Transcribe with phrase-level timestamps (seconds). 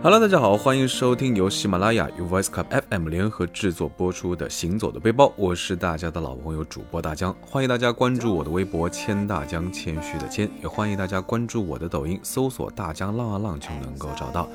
[0.00, 14.48] Hello，大家好，欢迎收听由喜马拉雅与 Voice Club FM 联合制作播出的《行走的背包》，我是大家的老朋友主播大江，欢迎大家关注我的微博“谦大江”，谦虚的谦，也欢迎大家关注我的抖音，搜索“大江浪啊浪”就能够找到。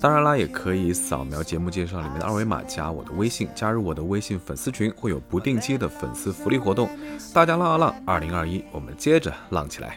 [0.00, 6.90] 当然啦，也可以扫描节目介绍里面的二维码，加我的微信，加入我的微信粉丝群，会有不定期的粉丝福利活动。
[7.32, 9.96] 大江浪啊浪，二零二一，我们接着浪起来。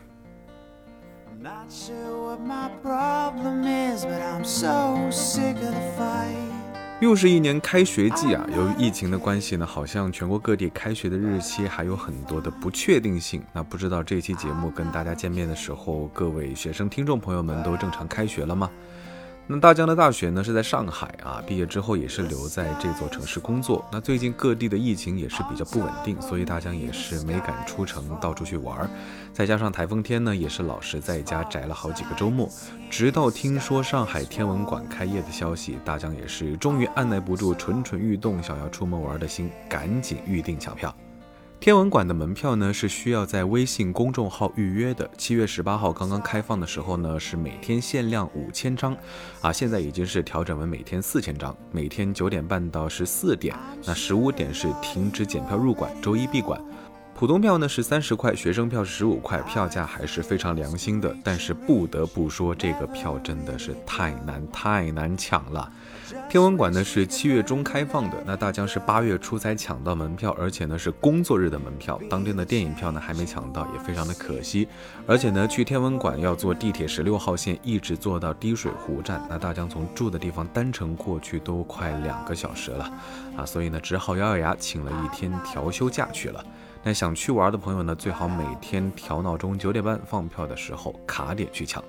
[1.41, 1.95] Not sure
[2.29, 6.35] what my problem is but i'm so sick of the fight
[7.01, 8.47] 又是一年开学季啊！
[8.55, 13.43] 由于疫情的关系呢，好像全国各地开学的日期还有很多的不确定性。
[13.51, 18.71] 那不知道这期节目跟大家见面的时候，各位学生听众朋友们都正常开学了吗？
[19.47, 23.85] 那大江的大学呢是在上海啊，毕业之后也是留在这座城市工作。
[23.91, 28.89] 那最近各地的疫情也是比较不稳定，所以大江也是没敢出城到处去玩儿。
[29.31, 32.49] 再加上台风天呢，也是老实在家宅了好几个周末。
[32.89, 40.91] 直到听说上海天文馆开业的消息，大江也是终于按耐不住蠢蠢欲动想要出门玩的心，赶紧预定抢票。
[41.65, 45.09] 天文馆的门票呢是需要在微信公众号预约的。
[45.17, 48.95] 七月十八号刚刚开放的时候呢，是每天限量五千张，
[49.41, 56.61] 啊，现在已经是调整为每天四千张，每天九点半到十四点，那十五点是停止检票入馆，周一闭馆。
[57.17, 61.15] 普通票呢是三十块，学生票是十五块，票价还是非常良心的。
[61.23, 65.71] 但是不得不说，这个票真的是太难太难抢了。
[66.29, 74.67] 天文馆呢是七月中开放的，那大江是八月初才抢到门票，而且呢是工作日的门票，当天的电影票呢还没抢到，也非常的可惜。
[75.07, 82.91] 而且呢去天文馆要坐地铁十六号线，一直坐到滴水湖站，那大江从住的地方单程过去都快两个小时了
[83.37, 86.43] 啊，所以呢只好咬咬牙请了一天调休假去了。
[86.87, 91.83] 那想去玩的朋友呢，最好每天调闹钟，九点半放票的时候卡点去抢。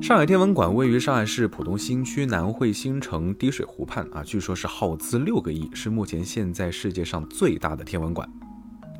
[0.00, 8.28] 上海天文馆位于上海市浦东新区南汇新城滴水湖畔啊，据说是耗资六个亿，是目前现在世界上最大的天文馆。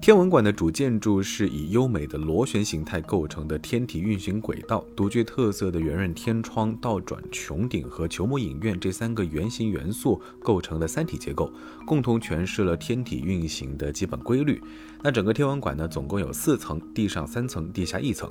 [0.05, 11.51] 天文馆的主建筑是以优美的螺旋形态构成的天体运行轨道，独具特色的圆润天窗、倒转穹顶和球幕影院这三个圆形元素构成的三体结构，
[11.87, 14.63] 共同诠释了天体运行的基本规律。
[15.03, 18.31] 那整个天文馆呢，总共有四层，地上三层，地下一层。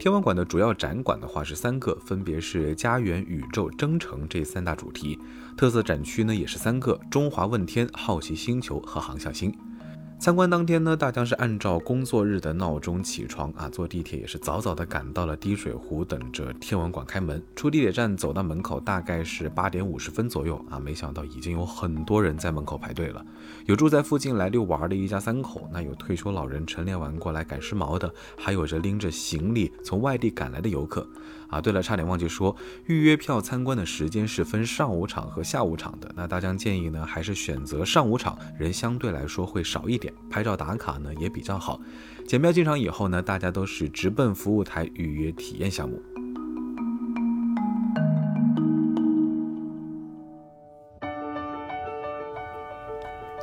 [0.00, 5.16] 天文馆的主要展馆的话是三个，分别是家园、宇宙、征程这三大主题。
[5.56, 9.56] 特色展区呢也是三个：中华问天、好奇星球和航向星。
[10.22, 17.42] 参观当天呢，大江是按照工作日的闹钟起床啊，坐地铁也是早早的赶到了滴水湖，等着天文馆开门。
[17.56, 23.26] 出地铁站走到门口大概是八点五十分左右啊，没想到已经有很多人在门口排队了。
[23.66, 31.04] 有住在附近来遛娃的一家三口，那有退休老人晨练完过来赶时髦的，还有着拎着行李从外地赶来的游客。
[31.48, 32.56] 啊，对了，差点忘记说，
[32.86, 36.10] 预约票参观的时间是分上午场和下午场的。
[36.16, 41.80] 那大江建议呢，还是选择上午场，人相对来说会少一点，拍照打卡呢也比较好。
[42.26, 46.00] 检票进场以后呢，大家都是直奔服务台预约体验项目。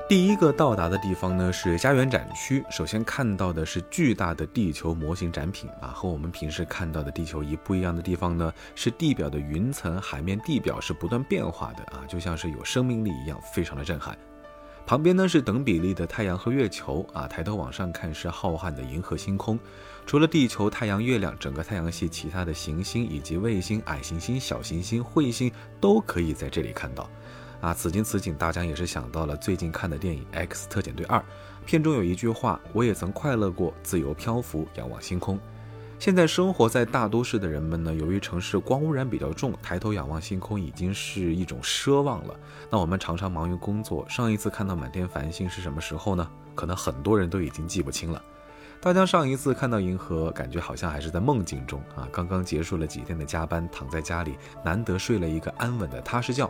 [0.07, 14.17] 第一个到达的地方呢是家园展区，首先看到的是巨大的地球模型展品啊，和我们平时看到的地球仪不一样的地方呢是地表的云层、海面、地表是不断变化的啊，就像是有生命力一样，非常的震撼。
[14.89, 19.59] 旁边呢是等比例的太阳和月球啊，抬头往上看是浩瀚的银河星空，
[20.07, 27.07] 除了地球、太阳、月亮，整个太阳系其他的行星以及卫星、矮行星、小行星、彗星都可以在这里看到。
[27.61, 31.19] 啊，此情此景，大家也是想到了最近看的电影《X 特遣队二》，
[31.67, 35.39] 片中有一句话：“我也曾快乐过，自由漂浮，仰望星空。”
[35.99, 42.33] 现在生活在大都市的人们呢，由于城市光污染比较重，抬头仰望星空已经是一种奢望了。
[42.69, 46.25] 那我们常常忙于工作，上一次看到满天繁星是什么时候呢？
[46.55, 48.23] 可能很多人都已经记不清了。
[48.79, 56.49] 大家上一次看到银河，感觉好像还是在梦境中啊，刚刚结束了几天的加班，躺在家里，难得睡了一个安稳的踏实觉。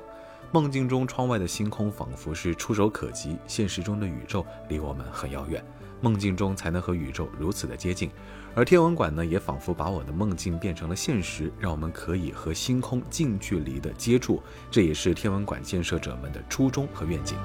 [0.52, 5.64] 梦境中，窗外的星空仿佛是触手可及；现实中的宇宙离我们很遥远，
[6.02, 8.10] 梦境中才能和宇宙如此的接近。
[8.56, 14.42] 而天文馆呢，也仿佛把我的梦境变成了现实，让我们可以和星空近距离的接触。
[14.72, 17.38] 这也是天文馆建设者们的初衷和愿景。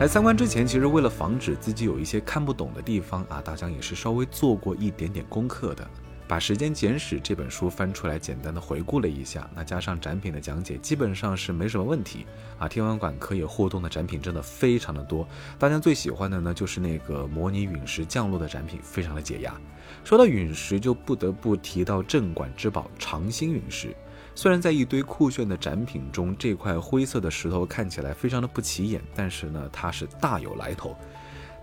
[0.00, 5.88] 来参观之前，其实为了防止自己有一些看不懂的地方啊，大江也是稍微做过一点点功课的。
[6.26, 12.26] 把《时间简史》这本书翻出来，简单的回顾了一下，那加上展品的讲解，基本上是没什么问题
[12.58, 12.66] 啊。
[12.66, 15.28] 天文馆可以互动的展品真的非常的多，
[15.58, 19.54] 大家最喜欢的呢就是那个模拟陨石降落的展品，非常的解压。
[20.02, 23.94] 说到陨石，就不得不提到镇馆之宝长兴陨石。
[24.34, 30.96] 虽然在一堆酷炫的展品中，这块灰色的石头看起来非常的不起眼，但是呢，它是大有来头。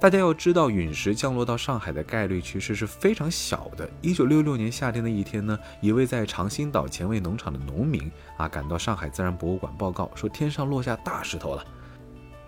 [0.02, 3.88] 大家要知道，陨石降落到上海的概率其实是非常小的。
[4.02, 11.64] 一九六六年夏天的一天呢，一位在长兴岛前卫农场的农民啊，赶到上海自然博物馆报告说，天上落下大石头了。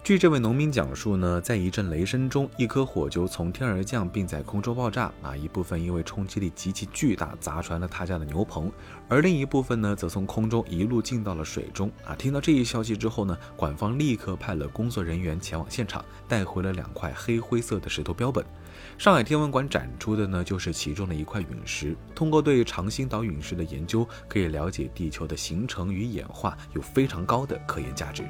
[0.03, 5.09] 据这位农民讲述呢，在一阵雷声中，一颗火球从天而降，并在空中爆炸。
[5.21, 8.69] 啊，一部分因为冲击力极其巨大，砸穿了他家的牛棚，
[9.07, 11.89] 而另一部分呢，则从空中一路进到了水中。
[12.03, 18.43] 啊，听到这一消息之后呢，馆方立刻派了工作人员前往现场，带回了两块黑灰色的石头标本。
[18.97, 21.95] 上海天文馆展出的呢，就是其中的一块陨石。
[22.13, 28.25] 通过对长兴岛陨石的研究，可以了解地球的形成与演化，有非常高的科研价值。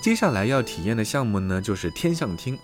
[0.00, 2.58] 接下来要体验的项目呢，就是天象厅。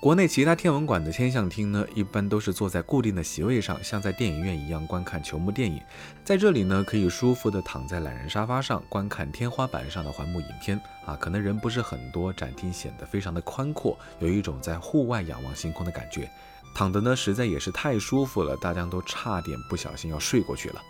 [0.00, 5.80] 国内其他天文馆的天象厅呢，一般都是坐在固定的席位上，像在电影院一样观看球幕电影。
[6.24, 10.78] 在这里呢，可以舒服的躺在懒人沙发上，观看天花板上的环幕影片。
[11.06, 16.28] 啊，可能人不是很多，展厅显得非常的宽阔，有一种在户外仰望星空的感觉。
[16.74, 20.82] 躺的呢，实在也是太舒服了，大家都差点不小心要睡过去了。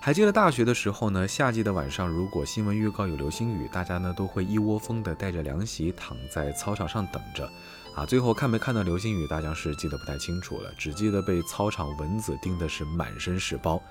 [0.00, 7.50] 还记得大学的时候呢，夏季的晚上，如果新闻预告有流星雨，大家呢都会一窝蜂的带着凉席躺在操场上等着。
[7.94, 13.82] 啊，最后看没看到流星雨，大家是记得不太清楚了，只记得被操场蚊子叮的是满身是包。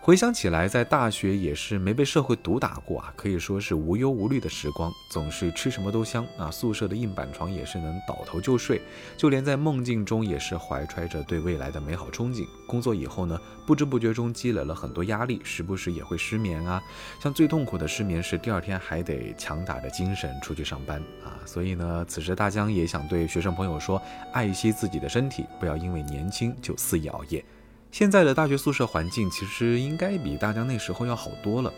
[0.00, 6.50] 回想起来，在大学也是没被社会毒打过啊，可以说是无忧无虑的时光，总是吃什么都香啊。
[6.50, 8.80] 宿舍的硬板床也是能倒头就睡，
[9.18, 12.46] 就连在梦境中也是怀揣着对未来的美好憧憬。
[12.66, 16.82] 工作以后呢，不知不觉中积累了很多压力，时不时也会失眠啊。
[17.20, 21.36] 像最痛苦的失眠是第二天还得强打着精神出去上班啊。
[21.44, 24.00] 所以呢，此时大江也想对学生朋友说，
[24.32, 27.44] 爱惜自己的身体，不要因为年轻就肆意熬夜。
[27.90, 31.72] 现在的大学宿舍环境其实应该比大家那时候要好多了。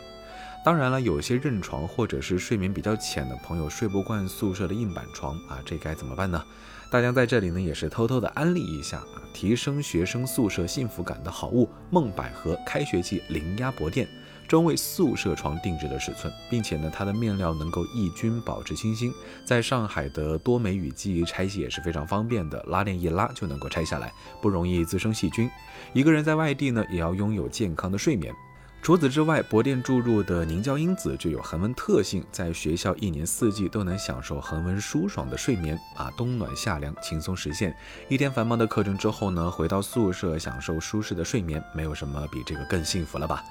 [0.62, 6.44] 当然了，有些认床或者是睡眠比较浅的朋友睡不惯宿舍的硬板床啊，这该怎么办呢？
[6.90, 14.06] 大家在这里呢也是偷偷的安利一下啊，提升学生宿舍幸福感的好物——梦百合开学季零压脖垫。
[14.50, 19.14] 专为宿舍床定制的尺寸，并且呢，它的面料能够抑菌保持清新，
[19.44, 24.12] 在上海的多梅雨季拆卸也是非常方便的，拉链一拉就能够拆下来，
[24.42, 25.48] 不容易滋生细菌。
[25.92, 28.34] 一个人在外地呢，也要拥有健康的睡眠。
[28.82, 37.72] 除此之外，薄垫注入的凝胶因子具有恒温特性，在学校一年四季都能享受恒温舒爽的睡眠，啊，冬暖夏凉轻松实现。
[38.08, 43.44] 一天繁忙的课程之后呢，回到宿舍享受舒适的睡眠，没有什么比这个更幸福了吧？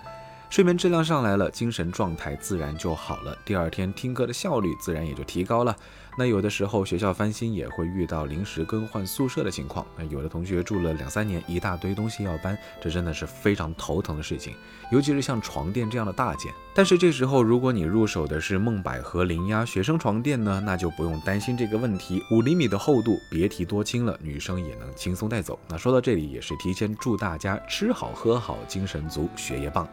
[0.50, 3.38] 睡眠质量上来了，精神状态自然就好了。
[3.46, 5.76] 第二天听课的效率自然也就提高了。
[6.18, 9.86] 那有的时候学校翻新也会遇到临时更换宿舍的情况。
[9.96, 14.56] 那有的同学住了两三年，一大堆东西要搬，这真的是非常头疼的事情。
[14.92, 16.52] 尤其是像床垫这样的大件。
[16.74, 22.24] 但是这时候如果你入手的是梦百合零压学生床垫呢，那就不用担心这个问题。
[22.32, 25.60] 五厘米的厚度，别提多轻了，女生也能轻松带走。
[25.70, 29.88] 那说到这里，也是提前祝大家吃好喝好，精神足，学业棒。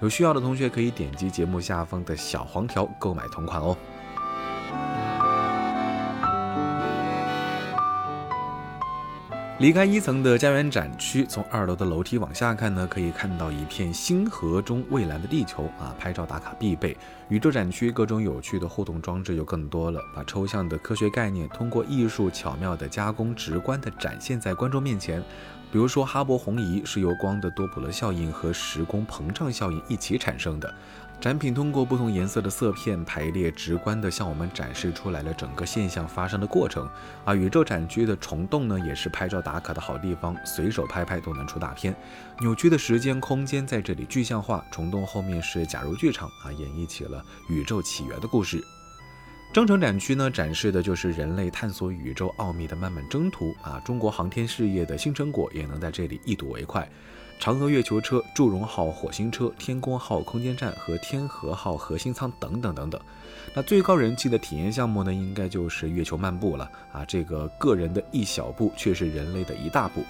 [0.00, 3.76] 有需要的同学可以点击节目下方的小黄条购买同款哦。
[9.60, 16.96] 离开一层的家园展区，从二楼的楼梯往下看呢，可以看到一片星河中蔚蓝的地球啊，拍照打卡必备。
[17.28, 25.22] 宇宙展区各种有趣的互动装置就更多了，把抽象的科学概念通过艺术巧妙的加工，直观的展现在观众面前。
[25.70, 30.74] 比如说，哈勃红移是由光的多普勒效应和时空膨胀效应一起产生的。
[31.20, 36.88] 展品通过不同颜色的色片排列，直观地向我们展示出来了整个现象发生的过程。
[37.26, 41.94] 啊，宇宙展区的虫洞呢，也是拍照打卡的好地方，随手拍拍都能出大片。
[42.40, 48.64] 扭曲的时间空间在这里具象化，虫洞后面是假如剧场啊，演绎起了宇宙起源的故事。
[49.52, 53.78] 征程展区呢，展示的就是人类探索宇宙奥秘的漫漫征途啊！
[53.84, 56.88] 中国航天事业的新成果也能在这里一睹为快。
[57.40, 63.00] 嫦娥月球车、祝融号火星车、天宫号空间站和天河号核心舱等等等等。
[63.54, 67.02] 那最高人气的体验项目呢，应该就是月球漫步了啊！
[67.06, 70.04] 这个个人的一小步，却是人类的一大步。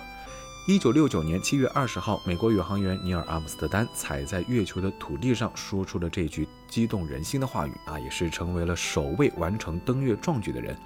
[0.66, 10.76] 一九六九年七月二十号，美国宇航员尼尔·阿姆斯特丹踩在月球的土地上，说出了这句激动人心的话语啊，也是成为了首位完成登月壮举的人。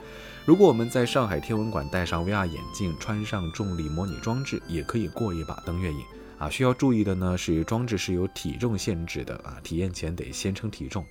[0.45, 6.05] 如果我们在上海天文馆戴上 VR 眼镜，穿上重力模拟装置，也可以过一把登月瘾
[6.45, 6.51] 啊。
[6.51, 11.05] 需要注意的呢是，装置是有体重限制的啊，体验前得先称体重。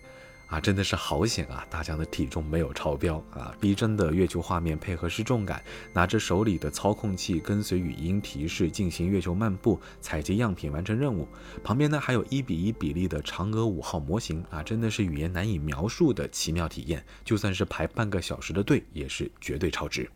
[0.48, 1.66] 啊，真的是好险啊！
[1.68, 3.56] 大家的体重没有超标啊！
[3.60, 11.28] 逼真的月球画面配合失重感，拿着手里的操控器，跟随语音提示进行月球漫步，采集样品，完成任务。
[11.64, 17.04] 旁边呢还有一比一比例的嫦娥五号模型啊，真的是语言难以描述的奇妙体验。
[17.26, 20.08] 就算是排半个小时的队，也是绝对超值。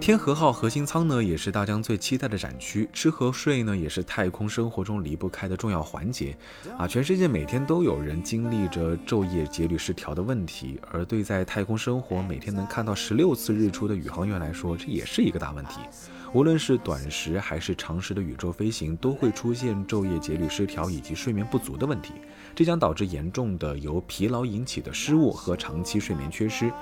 [0.00, 2.88] 天河号核心舱呢，也是大疆最期待的展区。
[2.90, 6.34] 吃和睡呢，也是太空生活中离不开的重要环节。
[6.78, 15.80] 啊，全世界每天都有人经历着昼夜节律失调的问题，而对在太空生活每天能看到十六次日出的宇航员来说，这也是一个大问题。
[16.32, 22.14] 无论是短时还是长时的宇宙飞行，都会出现昼夜节律失调以及睡眠不足的问题，
[22.54, 26.72] 这将导致严重的由疲劳引起的失误和长期睡眠缺失。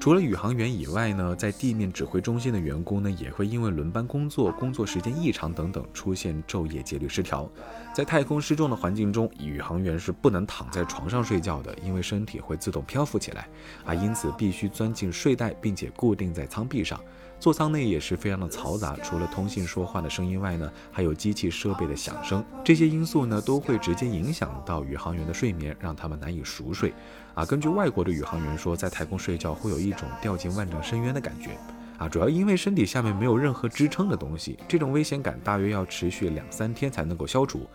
[0.00, 7.50] 除了宇航员以外呢，在地面指挥中心的员工呢，也会因为轮班工作、工作时间异常等等，出现昼夜节律失调。
[7.94, 13.48] 在太空失重的环境中，宇航员是不能躺在床上睡觉的，因为身体会自动漂浮起来
[13.86, 17.00] 啊，因此必须钻进睡袋，并且固定在舱壁上。
[17.40, 22.44] 座舱内也是非常的嘈杂，除了通信说话的声音外呢，还有机器设备的响声。
[22.62, 26.92] 这些因素呢，都会直接影响到宇航员的睡眠，让他们难以熟睡。
[27.34, 31.58] 啊，根据外国的宇航员说，在太空睡觉会有一种掉进万丈深渊的感觉。
[31.98, 37.68] 啊，主要因为身体下面没有任何支撑的东西，这种危险感大约要持续两三天才能够消除。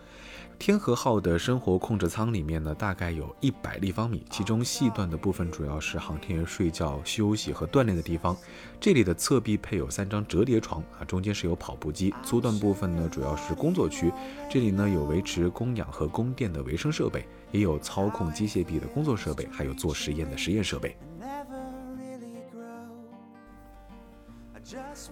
[0.60, 8.36] 天河号的生活控制舱里面呢，大概有一百立方米，其中细段的部分主要是航天员睡觉、休息和锻炼的地方。
[8.78, 12.14] 这里的侧壁配有三张折叠床啊，中间是有跑步机。
[12.22, 14.12] 粗段部分呢，主要是工作区，
[14.50, 20.94] 这里呢有维持供氧和供电的维生设备，也有操控机械臂的工作设备，还有做实验的实验设备。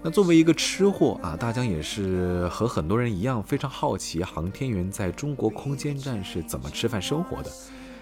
[0.03, 7.51] 那作为一个吃货啊，大疆也是和很多人一样，非常好奇航天员在中国空间站是怎么吃饭生活的。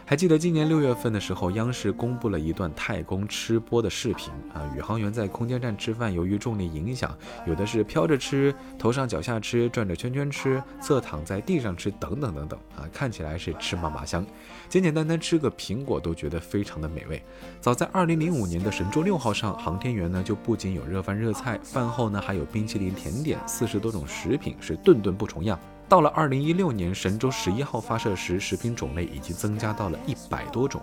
[0.08, 7.12] 还记得今年六月份的时候，央视公布了一段太空吃播的视频啊，宇航员在空间站吃饭，由于重力影响，
[7.44, 14.24] 有的是飘着吃，头上脚下吃，转着圈圈吃，侧躺在地上吃，等等等等啊，看起来是吃嘛嘛香，
[14.68, 17.20] 简简单单吃个苹果都觉得非常的美味。
[17.60, 25.58] 早在二零零五年的神舟六号上，航天员呢就不仅有热饭热菜，饭后呢还有冰淇淋甜点，四十多种食品是顿顿不重样。
[25.88, 30.82] 到了二零一六年神舟十一号发射时，食品种类已经增加到了一百多种。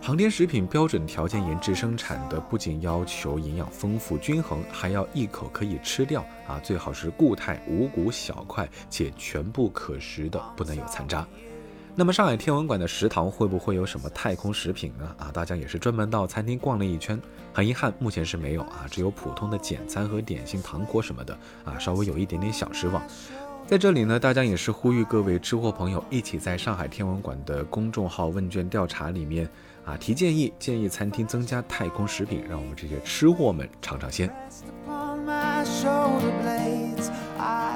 [0.00, 11.26] 航天食品标准条件研制生产的，不仅要求营养丰富均衡，还要一口可以吃掉啊，最好是固态无骨小块且全部可食的，不能有残渣。
[11.94, 15.14] 那么上海天文馆的食堂会不会有什么太空食品呢？
[15.18, 17.20] 啊，大家也是专门到餐厅逛了一圈，
[17.52, 23.02] 很遗憾，目前是没有啊，只有普通的简餐和点心、糖果什么的啊，稍微有一点点小失望。
[23.68, 29.46] 在这里呢，大家也是呼吁各位吃货朋友一起在上海天文馆的公众号问卷调查里面
[29.84, 34.34] 啊提建议，建议餐厅增加太空食品，让我们这些吃货们尝尝鲜。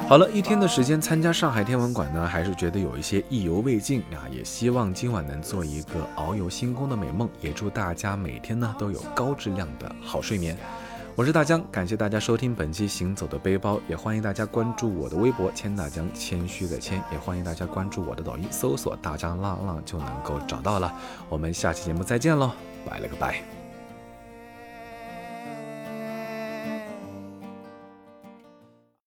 [0.08, 10.56] 好了一天的时间参加上海天文馆呢，还是觉得有一些意犹未尽啊，也希望今晚能做一个遨游星空的美梦，也祝大家每天呢都有高质量的好睡眠。
[11.14, 20.90] 我是大江，感谢大家收听本期《行走的背包》，也欢迎大家关注我的微博“千大江”，谦虚的谦，也欢迎大家关注我的抖音，搜索“大江浪浪”就能够找到了。
[21.28, 22.52] 我们下期节目再见喽，
[22.88, 23.61] 拜了个拜。